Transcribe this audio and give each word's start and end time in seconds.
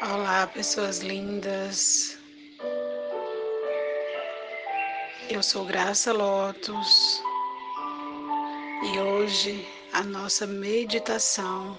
Olá, 0.00 0.46
pessoas 0.46 1.00
lindas. 1.00 2.16
Eu 5.28 5.42
sou 5.42 5.64
Graça 5.66 6.12
Lotus 6.12 7.20
e 8.94 8.98
hoje 9.00 9.66
a 9.92 10.04
nossa 10.04 10.46
meditação 10.46 11.76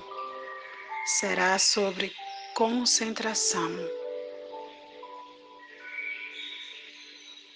será 1.05 1.58
sobre 1.58 2.13
concentração. 2.55 3.72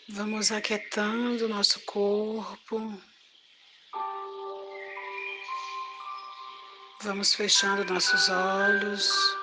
Vamos 0.08 0.50
aquietando 0.50 1.50
nosso 1.50 1.82
corpo. 1.82 3.02
Vamos 7.02 7.36
fechando 7.36 7.84
nossos 7.94 8.30
olhos. 8.30 9.43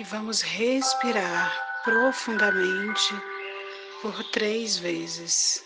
E 0.00 0.02
vamos 0.02 0.40
respirar 0.40 1.54
profundamente 1.84 3.14
por 4.00 4.24
três 4.30 4.78
vezes. 4.78 5.62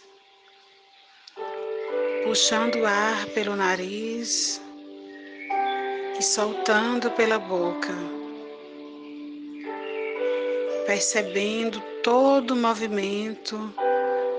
Puxando 2.25 2.81
o 2.81 2.85
ar 2.85 3.27
pelo 3.27 3.55
nariz 3.55 4.61
e 6.19 6.21
soltando 6.21 7.13
pela 7.13 7.39
boca. 7.39 7.95
Percebendo 10.85 11.81
todo 12.03 12.55
o 12.55 12.57
movimento 12.57 13.73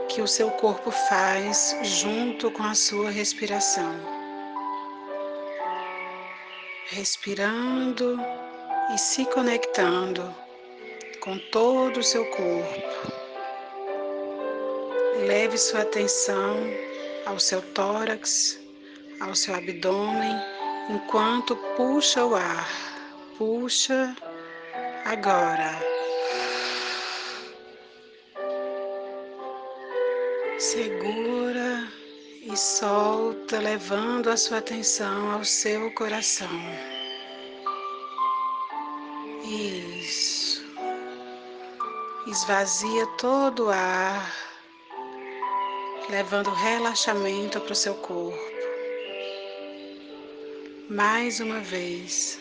que 0.10 0.22
o 0.22 0.28
seu 0.28 0.52
corpo 0.52 0.92
faz 0.92 1.74
junto 1.84 2.52
com 2.52 2.64
a 2.64 2.76
sua 2.76 3.12
respiração. 3.12 3.96
Respirando 6.88 8.20
e 8.94 8.98
se 8.98 9.26
conectando 9.26 10.34
com 11.22 11.38
todo 11.52 12.00
o 12.00 12.04
seu 12.04 12.24
corpo. 12.32 13.16
Leve 15.26 15.58
sua 15.58 15.82
atenção 15.82 16.58
ao 17.26 17.40
seu 17.40 17.62
tórax, 17.74 18.60
ao 19.20 19.34
seu 19.34 19.56
abdômen, 19.56 20.36
enquanto 20.90 21.56
puxa 21.76 22.24
o 22.26 22.36
ar. 22.36 22.70
Puxa 23.38 24.16
agora. 25.06 25.72
Segura 30.60 31.88
e 32.44 32.56
solta, 32.56 33.60
levando 33.60 34.30
a 34.30 34.38
sua 34.38 34.60
atenção 34.60 35.32
ao 35.32 35.44
seu 35.44 35.92
coração. 35.96 36.95
Isso. 39.56 40.66
Esvazia 42.28 43.08
todo 43.18 43.68
o 43.68 43.70
ar, 43.70 44.34
levando 46.10 46.50
relaxamento 46.50 47.62
para 47.62 47.72
o 47.72 47.76
seu 47.76 47.96
corpo. 47.96 48.38
Mais 50.90 51.40
uma 51.40 51.62
vez, 51.62 52.38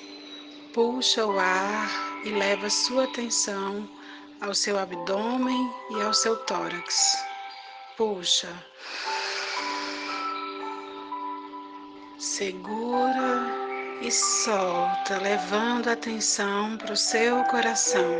puxa 0.73 1.25
o 1.25 1.39
ar 1.39 1.89
e 2.25 2.31
leva 2.31 2.69
sua 2.69 3.05
atenção 3.05 3.89
ao 4.41 4.53
seu 4.53 4.77
abdômen 4.77 5.73
e 5.91 6.03
ao 6.03 6.12
seu 6.12 6.37
tórax. 6.45 7.17
Puxa. 7.97 8.53
Segura 12.19 13.64
e 14.00 14.11
solta, 14.11 15.19
levando 15.19 15.89
a 15.89 15.92
atenção 15.92 16.77
para 16.77 16.92
o 16.92 16.97
seu 16.97 17.42
coração. 17.45 18.19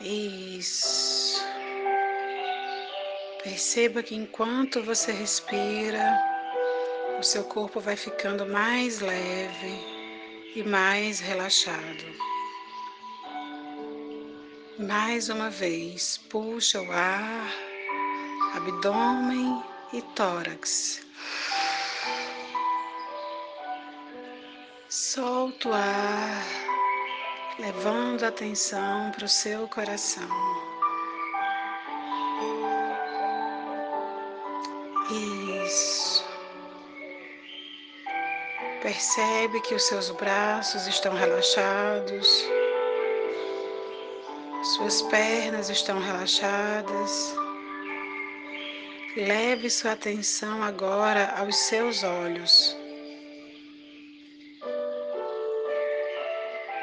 Isso. 0.00 1.44
Perceba 3.42 4.02
que 4.02 4.14
enquanto 4.14 4.82
você 4.82 5.12
respira, 5.12 6.18
o 7.18 7.22
seu 7.22 7.44
corpo 7.44 7.80
vai 7.80 7.96
ficando 7.96 8.46
mais 8.46 9.00
leve 9.00 10.00
e 10.54 10.62
mais 10.62 11.20
relaxado. 11.20 12.30
Mais 14.78 15.28
uma 15.28 15.50
vez, 15.50 16.18
puxa 16.30 16.80
o 16.80 16.90
ar, 16.90 17.52
abdômen 18.54 19.62
e 19.92 20.00
tórax. 20.14 21.02
Solta 25.12 25.68
o 25.68 25.72
ar, 25.72 26.46
levando 27.58 28.22
a 28.22 28.28
atenção 28.28 29.10
para 29.10 29.24
o 29.24 29.28
seu 29.28 29.66
coração. 29.66 30.28
Isso. 35.66 36.24
Percebe 38.80 39.60
que 39.62 39.74
os 39.74 39.82
seus 39.88 40.10
braços 40.10 40.86
estão 40.86 41.12
relaxados, 41.12 42.44
suas 44.76 45.02
pernas 45.02 45.70
estão 45.70 45.98
relaxadas. 45.98 47.34
Leve 49.16 49.70
sua 49.70 49.90
atenção 49.90 50.62
agora 50.62 51.34
aos 51.36 51.56
seus 51.56 52.04
olhos. 52.04 52.79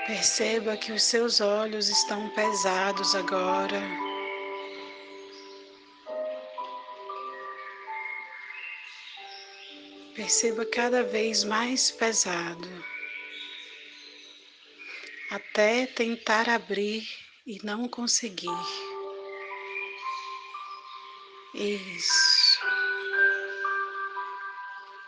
Perceba 0.07 0.78
que 0.78 0.94
os 0.94 1.03
seus 1.03 1.41
olhos 1.41 1.90
estão 1.90 2.29
pesados 2.29 3.13
agora. 3.13 3.81
Perceba 10.16 10.66
cada 10.66 11.03
vez 11.03 11.44
mais 11.44 11.91
pesado, 11.91 12.69
até 15.29 15.85
tentar 15.88 16.47
abrir 16.47 17.06
e 17.46 17.59
não 17.66 17.90
conseguir. 17.90 18.47
Isso. 21.53 22.62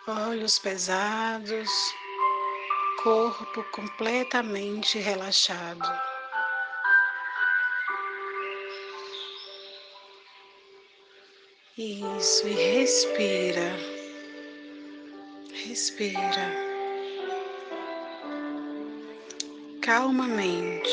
Olhos 0.05 0.59
pesados 0.59 1.69
corpo 3.03 3.63
completamente 3.71 4.99
relaxado. 4.99 5.89
Isso, 11.77 12.45
e 12.45 12.53
respira, 12.53 13.73
respira 15.53 16.51
calmamente. 19.81 20.89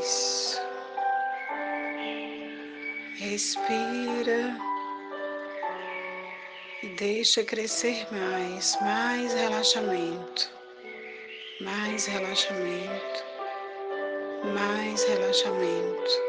Isso, 0.00 0.60
respira 3.16 4.67
e 6.82 6.88
deixa 6.90 7.42
crescer 7.42 8.06
mais, 8.12 8.78
mais 8.80 9.34
relaxamento, 9.34 10.50
mais 11.60 12.06
relaxamento, 12.06 13.24
mais 14.54 15.04
relaxamento. 15.04 16.28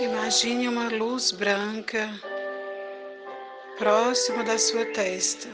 Imagine 0.00 0.68
uma 0.68 0.88
luz 0.88 1.32
branca 1.32 2.08
próximo 3.78 4.44
da 4.44 4.58
sua 4.58 4.84
testa. 4.86 5.48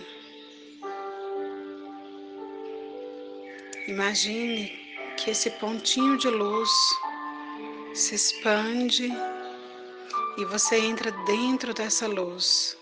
Imagine 3.86 4.87
que 5.18 5.30
esse 5.30 5.50
pontinho 5.50 6.16
de 6.16 6.28
luz 6.30 6.70
se 7.92 8.14
expande 8.14 9.10
e 10.36 10.44
você 10.44 10.78
entra 10.78 11.10
dentro 11.26 11.74
dessa 11.74 12.06
luz. 12.06 12.78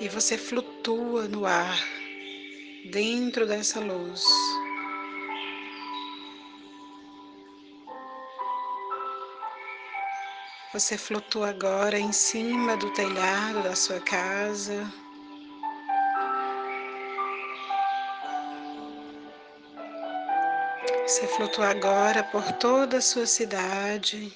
E 0.00 0.08
você 0.08 0.36
flutua 0.36 1.28
no 1.28 1.46
ar 1.46 1.78
dentro 2.90 3.46
dessa 3.46 3.80
luz. 3.80 4.22
Você 10.74 10.96
flutua 10.96 11.50
agora 11.50 11.98
em 11.98 12.12
cima 12.12 12.76
do 12.76 12.92
telhado 12.92 13.62
da 13.62 13.74
sua 13.74 13.98
casa 14.00 14.86
Você 21.20 21.26
flutua 21.26 21.68
agora 21.68 22.24
por 22.24 22.50
toda 22.52 22.96
a 22.96 23.00
sua 23.02 23.26
cidade. 23.26 24.32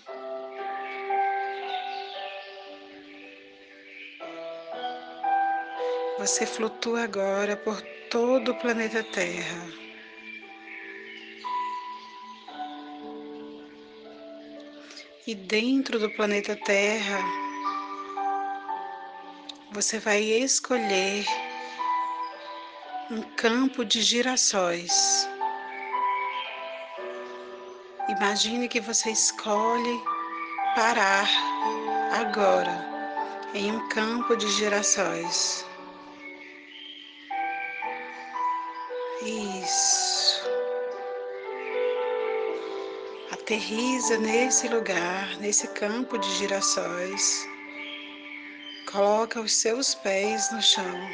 Você 6.18 6.44
flutua 6.44 7.04
agora 7.04 7.56
por 7.56 7.80
todo 8.10 8.52
o 8.52 8.54
planeta 8.58 9.02
Terra. 9.02 9.66
E 15.26 15.34
dentro 15.34 15.98
do 15.98 16.10
planeta 16.10 16.54
Terra, 16.54 17.18
você 19.72 19.98
vai 19.98 20.20
escolher 20.20 21.24
um 23.10 23.22
campo 23.36 23.86
de 23.86 24.02
girassóis. 24.02 25.32
Imagine 28.16 28.68
que 28.68 28.80
você 28.80 29.10
escolhe 29.10 30.00
parar 30.76 31.28
agora 32.12 32.86
em 33.52 33.72
um 33.72 33.88
campo 33.88 34.36
de 34.36 34.48
girassóis. 34.52 35.66
Isso. 39.20 40.44
Aterriza 43.32 44.16
nesse 44.18 44.68
lugar, 44.68 45.36
nesse 45.38 45.66
campo 45.68 46.16
de 46.16 46.30
girassóis. 46.36 47.44
Coloca 48.92 49.40
os 49.40 49.54
seus 49.54 49.92
pés 49.96 50.52
no 50.52 50.62
chão. 50.62 51.10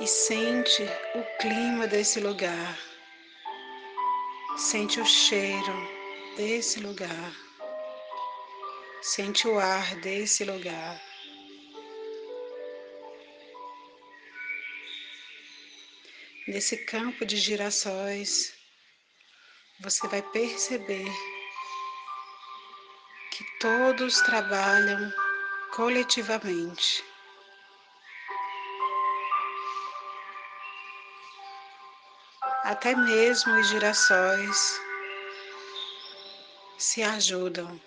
E 0.00 0.06
sente 0.06 0.82
o 1.14 1.42
clima 1.42 1.86
desse 1.86 2.20
lugar. 2.20 2.89
Sente 4.56 5.00
o 5.00 5.06
cheiro 5.06 5.72
desse 6.36 6.80
lugar. 6.80 7.32
Sente 9.02 9.48
o 9.48 9.58
ar 9.58 9.96
desse 9.96 10.44
lugar. 10.44 11.00
Nesse 16.46 16.76
campo 16.84 17.24
de 17.24 17.36
girassóis, 17.36 18.52
você 19.80 20.06
vai 20.08 20.20
perceber 20.20 21.08
que 23.30 23.44
todos 23.60 24.20
trabalham 24.22 25.12
coletivamente. 25.74 27.09
Até 32.70 32.94
mesmo 32.94 33.52
os 33.58 33.66
girassóis 33.66 34.80
se 36.78 37.02
ajudam. 37.02 37.80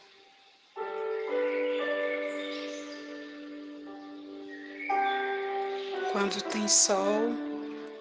Quando 6.11 6.41
tem 6.49 6.67
sol, 6.67 7.29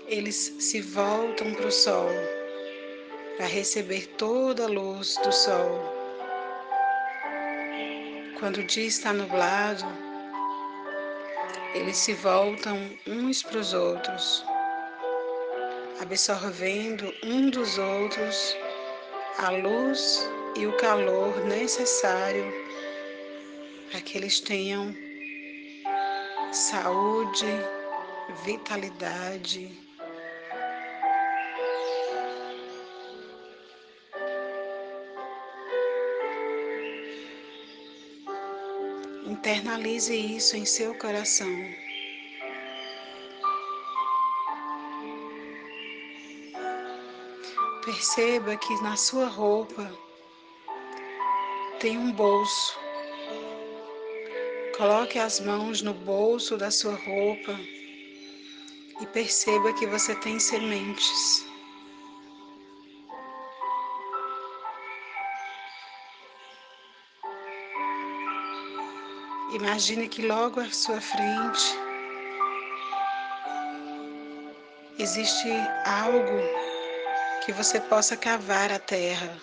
eles 0.09 0.57
se 0.59 0.81
voltam 0.81 1.55
para 1.55 1.69
o 1.69 1.71
sol 1.71 2.09
para 3.37 3.47
receber 3.47 4.09
toda 4.17 4.65
a 4.65 4.69
luz 4.69 5.17
do 5.19 5.31
sol. 5.31 5.81
Quando 8.41 8.57
o 8.57 8.67
dia 8.67 8.89
está 8.89 9.13
nublado, 9.13 9.85
eles 11.75 11.97
se 11.97 12.13
voltam 12.13 12.77
uns 13.07 13.41
para 13.41 13.61
os 13.61 13.73
outros, 13.73 14.45
absorvendo 16.03 17.15
um 17.23 17.49
dos 17.49 17.79
outros 17.79 18.57
a 19.39 19.51
luz 19.51 20.29
e 20.57 20.67
o 20.67 20.77
calor 20.77 21.45
necessário 21.45 22.53
para 23.89 24.01
que 24.01 24.19
eles 24.19 24.41
tenham 24.41 24.93
saúde, 26.51 27.47
vitalidade 28.45 29.71
Internalize 39.25 40.15
isso 40.15 40.57
em 40.57 40.65
seu 40.65 40.95
coração. 40.97 41.49
Perceba 47.85 48.57
que 48.57 48.81
na 48.81 48.97
sua 48.97 49.27
roupa 49.27 49.93
tem 51.81 51.99
um 51.99 52.13
bolso. 52.13 52.79
Coloque 54.77 55.19
as 55.19 55.41
mãos 55.41 55.83
no 55.83 55.93
bolso 55.93 56.57
da 56.57 56.71
sua 56.71 56.95
roupa 56.95 57.59
e 59.01 59.07
perceba 59.07 59.73
que 59.73 59.85
você 59.89 60.15
tem 60.15 60.39
sementes. 60.39 61.45
Imagine 69.55 70.09
que 70.09 70.25
logo 70.25 70.61
à 70.61 70.71
sua 70.71 71.01
frente 71.01 71.77
existe 75.01 75.49
algo 75.85 76.72
que 77.45 77.53
você 77.53 77.81
possa 77.81 78.17
cavar 78.17 78.71
a 78.71 78.79
terra. 78.79 79.37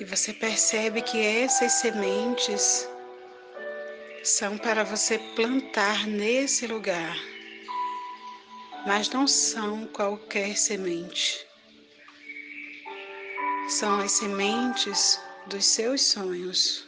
E 0.00 0.04
você 0.04 0.32
percebe 0.32 1.02
que 1.02 1.20
essas 1.20 1.72
sementes 1.72 2.88
são 4.24 4.56
para 4.56 4.82
você 4.82 5.18
plantar 5.36 6.06
nesse 6.06 6.66
lugar, 6.66 7.16
mas 8.86 9.10
não 9.10 9.26
são 9.26 9.86
qualquer 9.88 10.56
semente. 10.56 11.46
São 13.68 14.00
as 14.00 14.12
sementes 14.12 15.20
dos 15.48 15.66
seus 15.66 16.02
sonhos. 16.02 16.87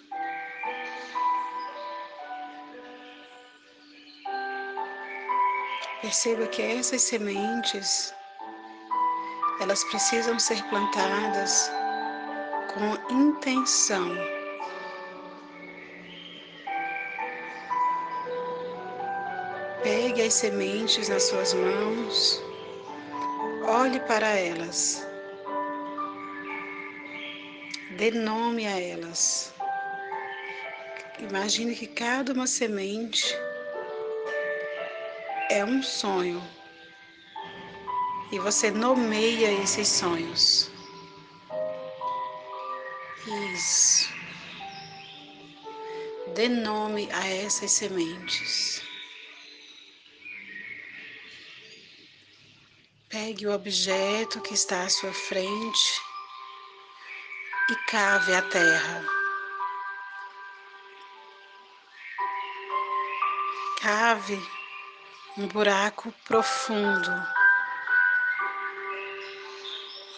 Perceba 6.00 6.46
que 6.46 6.62
essas 6.62 7.02
sementes 7.02 8.14
elas 9.60 9.84
precisam 9.84 10.38
ser 10.38 10.62
plantadas 10.70 11.70
com 12.72 13.14
intenção. 13.14 14.08
Pegue 19.82 20.22
as 20.22 20.34
sementes 20.34 21.08
nas 21.08 21.24
suas 21.24 21.52
mãos, 21.54 22.42
olhe 23.66 24.00
para 24.00 24.28
elas 24.28 25.06
Dê 28.00 28.10
nome 28.12 28.66
a 28.66 28.80
elas. 28.80 29.52
Imagine 31.18 31.74
que 31.74 31.86
cada 31.86 32.32
uma 32.32 32.46
semente 32.46 33.36
é 35.50 35.64
um 35.64 35.82
sonho. 35.82 36.40
E 38.30 38.38
você 38.38 38.70
nomeia 38.70 39.52
esses 39.62 39.88
sonhos. 39.88 40.70
Isso. 43.52 44.08
Dê 46.34 46.48
nome 46.48 47.10
a 47.10 47.26
essas 47.26 47.72
sementes. 47.72 48.80
Pegue 53.08 53.48
o 53.48 53.52
objeto 53.52 54.40
que 54.40 54.54
está 54.54 54.84
à 54.84 54.88
sua 54.88 55.12
frente 55.12 56.00
e 57.68 57.74
cave 57.90 58.32
a 58.32 58.42
terra. 58.42 59.04
Cave 63.80 64.59
um 65.38 65.46
buraco 65.46 66.12
profundo 66.24 67.10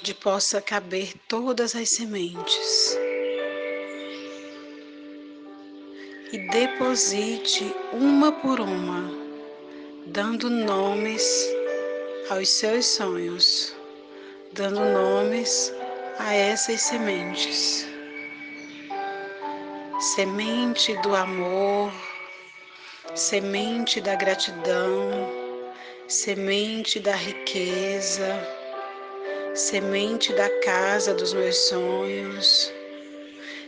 onde 0.02 0.14
possa 0.14 0.60
caber 0.60 1.14
todas 1.28 1.76
as 1.76 1.90
sementes. 1.90 2.98
E 6.32 6.38
deposite 6.50 7.72
uma 7.92 8.32
por 8.32 8.58
uma, 8.58 9.04
dando 10.06 10.50
nomes 10.50 11.22
aos 12.30 12.48
seus 12.48 12.86
sonhos, 12.86 13.76
dando 14.54 14.80
nomes 14.80 15.72
a 16.18 16.34
essas 16.34 16.80
sementes. 16.80 17.86
Semente 20.14 20.96
do 21.02 21.14
amor, 21.14 21.92
semente 23.14 24.00
da 24.00 24.14
gratidão, 24.14 25.10
semente 26.08 26.98
da 26.98 27.14
riqueza, 27.14 28.26
semente 29.54 30.32
da 30.32 30.48
casa 30.60 31.12
dos 31.12 31.34
meus 31.34 31.56
sonhos, 31.68 32.72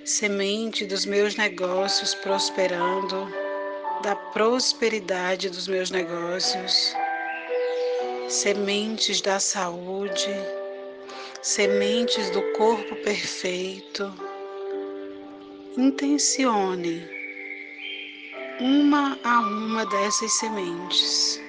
semente 0.03 0.87
dos 0.87 1.05
meus 1.05 1.37
negócios 1.37 2.15
prosperando, 2.15 3.29
da 4.03 4.17
prosperidade 4.17 5.51
dos 5.51 5.69
meus 5.69 5.91
negócios, 5.91 6.95
sementes 8.31 9.21
da 9.21 9.39
saúde, 9.39 10.35
sementes 11.43 12.31
do 12.31 12.43
corpo 12.53 12.97
perfeito. 12.97 14.11
Intencione 15.77 17.13
uma 18.61 19.18
a 19.25 19.40
uma 19.40 19.87
dessas 19.87 20.32
sementes. 20.32 21.40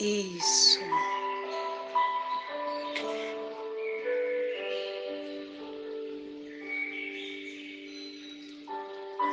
Isso. 0.00 0.80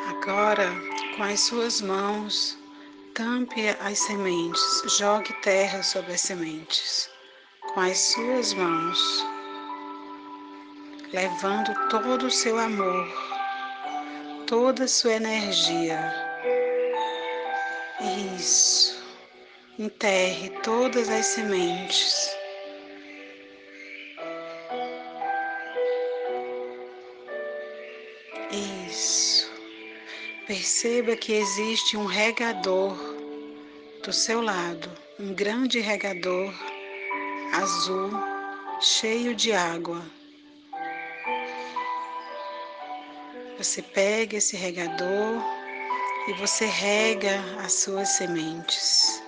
Agora, 0.09 0.69
com 1.17 1.23
as 1.23 1.39
suas 1.39 1.81
mãos, 1.81 2.57
tampe 3.15 3.69
as 3.79 3.97
sementes, 3.97 4.83
jogue 4.97 5.33
terra 5.41 5.81
sobre 5.81 6.13
as 6.13 6.21
sementes. 6.21 7.09
Com 7.73 7.79
as 7.79 7.97
suas 7.97 8.53
mãos, 8.53 9.25
levando 11.13 11.73
todo 11.89 12.27
o 12.27 12.31
seu 12.31 12.57
amor, 12.57 13.07
toda 14.47 14.85
a 14.85 14.87
sua 14.87 15.13
energia. 15.13 15.99
Isso. 18.37 19.01
Enterre 19.77 20.49
todas 20.63 21.09
as 21.09 21.25
sementes. 21.25 22.35
Isso. 28.87 29.51
Perceba 30.47 31.15
que 31.15 31.33
existe 31.33 31.97
um 31.97 32.05
regador 32.05 32.95
do 34.03 34.11
seu 34.11 34.41
lado, 34.41 34.89
um 35.19 35.33
grande 35.33 35.79
regador 35.79 36.53
azul, 37.53 38.11
cheio 38.79 39.35
de 39.35 39.53
água. 39.53 40.01
Você 43.61 43.83
pega 43.83 44.37
esse 44.37 44.57
regador 44.57 45.39
e 46.27 46.33
você 46.33 46.65
rega 46.65 47.39
as 47.63 47.73
suas 47.73 48.09
sementes. 48.09 49.21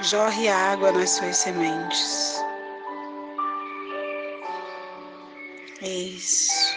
Jorre 0.00 0.48
água 0.48 0.90
nas 0.90 1.10
suas 1.10 1.36
sementes. 1.36 2.42
Isso. 5.80 6.76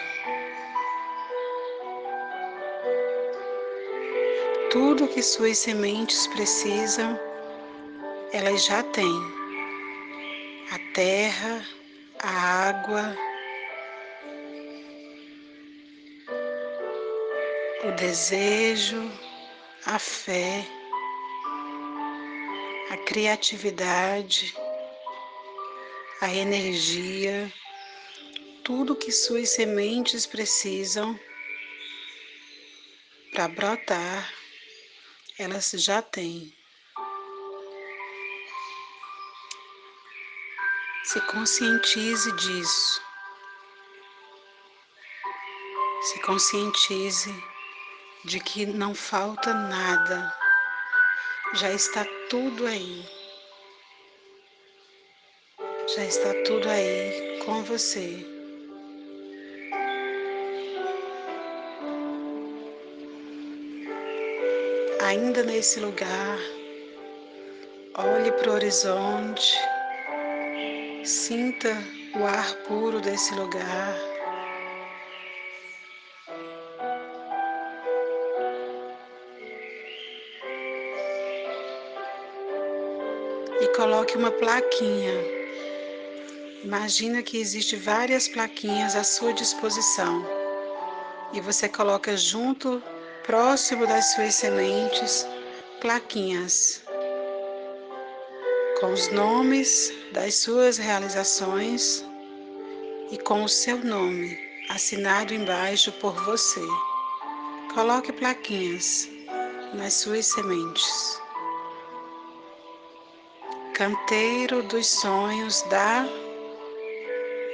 Tudo 4.69 5.07
que 5.07 5.24
suas 5.24 5.57
sementes 5.57 6.27
precisam, 6.27 7.19
elas 8.31 8.63
já 8.63 8.83
têm. 8.83 9.21
A 10.71 10.77
terra, 10.93 11.65
a 12.19 12.29
água, 12.69 13.17
o 17.88 17.92
desejo, 17.92 19.12
a 19.86 20.00
fé 20.00 20.65
a 22.89 22.98
criatividade, 22.98 24.56
a 26.22 26.34
energia, 26.34 27.51
tudo 28.63 28.96
que 28.96 29.12
suas 29.12 29.50
sementes 29.50 30.25
precisam 30.25 31.20
para 33.34 33.48
brotar, 33.48 34.34
elas 35.38 35.72
já 35.72 36.01
têm. 36.01 36.56
Se 41.04 41.20
conscientize 41.22 42.32
disso. 42.34 43.01
Se 46.01 46.20
conscientize 46.22 47.54
de 48.25 48.39
que 48.39 48.65
não 48.65 48.96
falta 48.96 49.53
nada 49.53 50.34
já 51.53 51.72
está 51.72 52.03
tudo 52.29 52.65
aí. 52.65 53.05
Já 55.96 56.03
está 56.03 56.34
tudo 56.44 56.67
aí 56.67 57.39
com 57.46 57.63
você. 57.63 58.25
Ainda 65.03 65.44
nesse 65.44 65.79
lugar, 65.79 66.39
olhe 67.94 68.32
para 68.32 68.50
o 68.50 68.53
horizonte, 68.55 69.55
sinta 71.05 71.77
o 72.15 72.25
ar 72.25 72.55
puro 72.67 73.00
desse 73.00 73.36
lugar. 73.36 74.14
Coloque 83.75 84.17
uma 84.17 84.32
plaquinha. 84.32 85.13
Imagina 86.63 87.22
que 87.22 87.38
existe 87.38 87.75
várias 87.75 88.27
plaquinhas 88.27 88.96
à 88.96 89.03
sua 89.03 89.34
disposição 89.34 90.25
e 91.34 91.41
você 91.41 91.67
coloca 91.67 92.15
junto, 92.15 92.82
próximo 93.24 93.86
das 93.86 94.13
suas 94.13 94.34
sementes, 94.36 95.27
plaquinhas 95.82 96.84
com 98.79 98.94
os 98.94 99.12
nomes 99.12 99.94
das 100.13 100.36
suas 100.36 100.77
realizações 100.77 102.05
e 103.12 103.17
com 103.17 103.44
o 103.44 103.50
seu 103.50 103.77
nome 103.84 104.39
assinado 104.70 105.34
embaixo 105.34 105.91
por 105.94 106.13
você. 106.24 106.65
Coloque 107.74 108.13
plaquinhas 108.13 109.10
nas 109.74 109.94
suas 109.96 110.27
sementes. 110.27 111.25
Canteiro 113.75 114.63
dos 114.63 114.88
sonhos 114.88 115.62
da. 115.63 116.05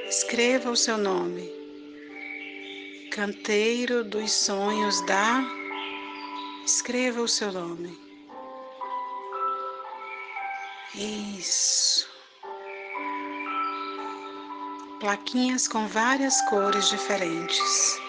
Escreva 0.07 0.69
o 0.69 0.75
seu 0.77 0.95
nome. 0.95 1.51
Canteiro 3.11 4.03
dos 4.03 4.31
sonhos 4.31 5.01
da. 5.07 5.43
Escreva 6.63 7.21
o 7.21 7.27
seu 7.27 7.51
nome. 7.51 7.99
Isso. 10.93 12.07
Plaquinhas 14.99 15.67
com 15.67 15.87
várias 15.87 16.39
cores 16.51 16.87
diferentes: 16.87 17.99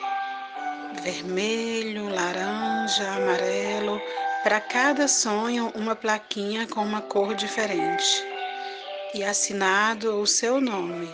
vermelho, 1.03 2.11
laranja, 2.11 3.11
amarelo 3.11 3.99
para 4.43 4.61
cada 4.61 5.07
sonho, 5.07 5.73
uma 5.75 5.95
plaquinha 5.95 6.67
com 6.67 6.83
uma 6.83 7.01
cor 7.01 7.35
diferente 7.35 8.05
e 9.15 9.23
assinado 9.23 10.21
o 10.21 10.27
seu 10.27 10.61
nome. 10.61 11.09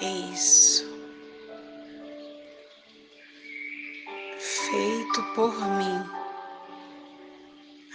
Isso. 0.00 0.86
Feito 4.38 5.22
por 5.34 5.52
mim. 5.58 6.18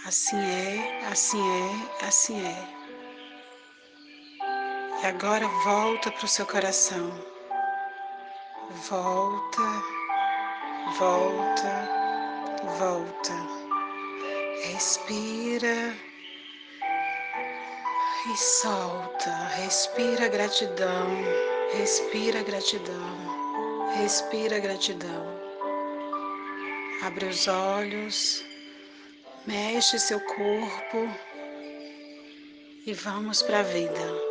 Assim 0.06 0.36
é, 0.36 1.06
assim 1.10 1.40
é, 1.40 2.06
assim 2.06 2.46
é. 2.46 2.83
E 5.04 5.06
agora 5.06 5.46
volta 5.64 6.10
para 6.10 6.24
o 6.24 6.28
seu 6.28 6.46
coração. 6.46 7.12
Volta, 8.88 9.60
volta, 10.98 11.88
volta. 12.78 13.34
Respira 14.62 15.94
e 18.32 18.36
solta. 18.38 19.30
Respira 19.56 20.26
gratidão, 20.28 21.06
respira 21.74 22.42
gratidão, 22.42 23.92
respira 23.98 24.58
gratidão. 24.58 25.38
Abre 27.02 27.26
os 27.26 27.46
olhos, 27.46 28.42
mexe 29.46 29.98
seu 29.98 30.18
corpo 30.18 31.10
e 32.86 32.94
vamos 32.94 33.42
para 33.42 33.60
a 33.60 33.62
vida. 33.64 34.23